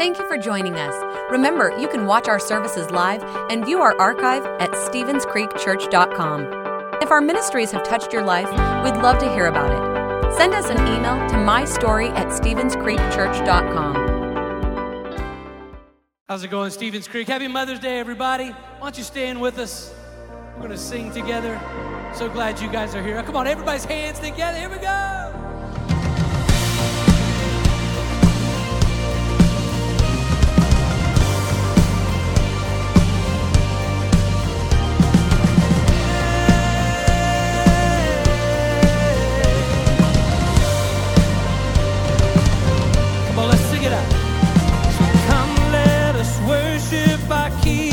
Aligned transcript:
Thank 0.00 0.18
you 0.18 0.26
for 0.26 0.38
joining 0.38 0.76
us. 0.76 0.94
Remember, 1.30 1.78
you 1.78 1.86
can 1.86 2.06
watch 2.06 2.26
our 2.26 2.38
services 2.38 2.90
live 2.90 3.22
and 3.50 3.66
view 3.66 3.80
our 3.80 3.94
archive 4.00 4.46
at 4.58 4.70
StevensCreekChurch.com. 4.70 7.02
If 7.02 7.10
our 7.10 7.20
ministries 7.20 7.70
have 7.72 7.82
touched 7.82 8.10
your 8.10 8.24
life, 8.24 8.48
we'd 8.82 8.96
love 9.02 9.18
to 9.18 9.30
hear 9.34 9.48
about 9.48 9.70
it. 9.70 10.34
Send 10.38 10.54
us 10.54 10.70
an 10.70 10.78
email 10.78 11.18
to 11.28 11.34
mystory 11.34 12.08
at 12.12 12.28
StevensCreekChurch.com. 12.28 13.94
How's 16.30 16.44
it 16.44 16.48
going, 16.48 16.70
Stevens 16.70 17.06
Creek? 17.06 17.28
Happy 17.28 17.48
Mother's 17.48 17.80
Day, 17.80 17.98
everybody. 17.98 18.52
Why 18.52 18.80
don't 18.80 18.96
you 18.96 19.04
stand 19.04 19.38
with 19.38 19.58
us? 19.58 19.92
We're 20.54 20.60
going 20.60 20.70
to 20.70 20.78
sing 20.78 21.12
together. 21.12 21.60
So 22.14 22.30
glad 22.30 22.58
you 22.58 22.72
guys 22.72 22.94
are 22.94 23.02
here. 23.02 23.22
Come 23.22 23.36
on, 23.36 23.46
everybody's 23.46 23.84
hands 23.84 24.18
together. 24.18 24.58
Here 24.58 24.70
we 24.70 24.78
go. 24.78 25.49
if 47.30 47.36
I 47.36 47.60
keep 47.62 47.89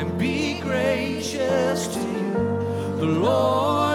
and 0.00 0.18
be 0.18 0.58
gracious 0.60 1.88
to 1.88 2.00
you. 2.00 2.32
The 3.00 3.06
Lord 3.06 3.89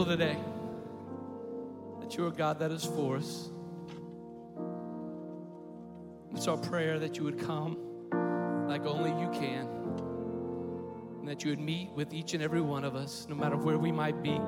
Thankful 0.00 0.16
today 0.16 0.38
that 2.00 2.16
you're 2.16 2.30
God 2.30 2.58
that 2.60 2.70
is 2.70 2.86
for 2.86 3.18
us. 3.18 3.50
It's 6.34 6.48
our 6.48 6.56
prayer 6.56 6.98
that 6.98 7.18
you 7.18 7.24
would 7.24 7.38
come 7.38 7.76
like 8.66 8.86
only 8.86 9.10
you 9.10 9.28
can. 9.28 9.68
And 11.18 11.28
that 11.28 11.44
you 11.44 11.50
would 11.50 11.60
meet 11.60 11.90
with 11.90 12.14
each 12.14 12.32
and 12.32 12.42
every 12.42 12.62
one 12.62 12.82
of 12.82 12.96
us, 12.96 13.26
no 13.28 13.34
matter 13.34 13.58
where 13.58 13.76
we 13.76 13.92
might 13.92 14.22
be 14.22 14.40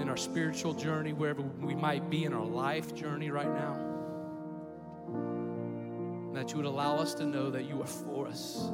in 0.00 0.08
our 0.08 0.16
spiritual 0.16 0.74
journey, 0.74 1.14
wherever 1.14 1.42
we 1.42 1.74
might 1.74 2.08
be 2.08 2.24
in 2.24 2.32
our 2.32 2.46
life 2.46 2.94
journey 2.94 3.32
right 3.32 3.52
now. 3.52 3.74
And 6.28 6.36
that 6.36 6.50
you 6.52 6.58
would 6.58 6.66
allow 6.66 6.94
us 6.94 7.14
to 7.14 7.26
know 7.26 7.50
that 7.50 7.64
you 7.64 7.82
are 7.82 7.88
for 7.88 8.28
us. 8.28 8.70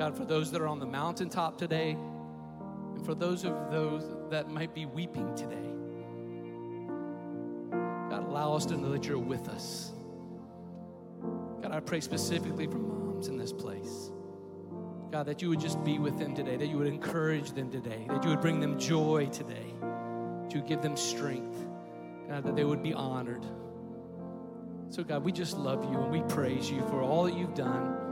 God, 0.00 0.16
for 0.16 0.24
those 0.24 0.50
that 0.52 0.62
are 0.62 0.66
on 0.66 0.78
the 0.78 0.86
mountaintop 0.86 1.58
today, 1.58 1.90
and 1.90 3.04
for 3.04 3.14
those 3.14 3.44
of 3.44 3.70
those 3.70 4.02
that 4.30 4.48
might 4.48 4.74
be 4.74 4.86
weeping 4.86 5.34
today, 5.34 5.68
God, 8.08 8.26
allow 8.26 8.54
us 8.54 8.64
to 8.64 8.78
know 8.78 8.92
that 8.92 9.04
you're 9.04 9.18
with 9.18 9.46
us. 9.50 9.92
God, 11.60 11.72
I 11.72 11.80
pray 11.80 12.00
specifically 12.00 12.66
for 12.66 12.78
moms 12.78 13.28
in 13.28 13.36
this 13.36 13.52
place. 13.52 14.10
God, 15.12 15.26
that 15.26 15.42
you 15.42 15.50
would 15.50 15.60
just 15.60 15.84
be 15.84 15.98
with 15.98 16.18
them 16.18 16.34
today, 16.34 16.56
that 16.56 16.68
you 16.68 16.78
would 16.78 16.86
encourage 16.86 17.50
them 17.50 17.70
today, 17.70 18.06
that 18.08 18.24
you 18.24 18.30
would 18.30 18.40
bring 18.40 18.58
them 18.58 18.78
joy 18.78 19.28
today, 19.30 19.74
that 19.82 20.54
you 20.54 20.60
would 20.62 20.66
give 20.66 20.80
them 20.80 20.96
strength, 20.96 21.58
God, 22.26 22.42
that 22.44 22.56
they 22.56 22.64
would 22.64 22.82
be 22.82 22.94
honored. 22.94 23.44
So, 24.88 25.04
God, 25.04 25.24
we 25.24 25.30
just 25.30 25.58
love 25.58 25.84
you 25.84 26.00
and 26.00 26.10
we 26.10 26.22
praise 26.22 26.70
you 26.70 26.80
for 26.88 27.02
all 27.02 27.24
that 27.24 27.34
you've 27.34 27.54
done. 27.54 28.09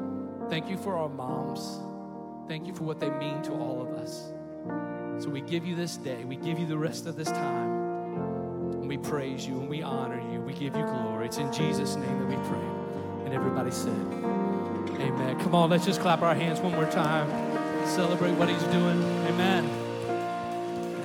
Thank 0.51 0.71
you 0.71 0.79
for 0.79 0.97
our 0.97 1.09
moms. 1.09 1.81
Thank 2.49 2.67
you 2.67 2.75
for 2.75 2.85
what 2.85 2.99
they 2.99 3.11
mean 3.11 3.43
to 3.43 3.53
all 3.53 3.83
of 3.83 3.99
us. 3.99 4.33
So, 5.23 5.29
we 5.29 5.41
give 5.41 5.67
you 5.67 5.75
this 5.75 5.97
day, 5.97 6.25
we 6.25 6.37
give 6.37 6.59
you 6.59 6.67
the 6.67 6.79
rest 6.79 7.07
of 7.07 7.17
this 7.17 7.29
time, 7.29 7.71
and 8.73 8.89
we 8.89 8.97
praise 8.97 9.47
you 9.47 9.59
and 9.59 9.69
we 9.69 9.83
honor 9.83 10.21
you. 10.33 10.41
We 10.41 10.53
give 10.53 10.77
you 10.77 10.85
glory. 10.85 11.27
It's 11.27 11.39
in 11.39 11.53
Jesus' 11.53 11.97
name 11.97 12.19
that 12.21 12.29
we 12.29 12.37
pray. 12.49 13.25
And 13.25 13.35
everybody 13.35 13.71
said, 13.71 13.93
Amen. 15.01 15.39
Come 15.41 15.55
on, 15.55 15.71
let's 15.71 15.85
just 15.85 16.01
clap 16.01 16.23
our 16.23 16.35
hands 16.35 16.61
one 16.61 16.73
more 16.73 16.91
time. 16.91 17.29
Celebrate 17.87 18.33
what 18.33 18.49
he's 18.49 18.63
doing. 18.65 19.03
Amen. 19.27 19.65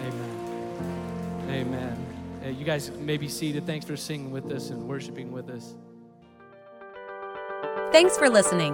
Amen. 0.05 1.49
Amen. 1.49 2.05
Uh, 2.45 2.49
you 2.49 2.65
guys 2.65 2.91
may 2.91 3.17
be 3.17 3.27
seated. 3.27 3.65
Thanks 3.65 3.85
for 3.85 3.97
singing 3.97 4.31
with 4.31 4.51
us 4.51 4.69
and 4.69 4.87
worshiping 4.87 5.31
with 5.31 5.49
us. 5.49 5.75
Thanks 7.91 8.17
for 8.17 8.29
listening. 8.29 8.73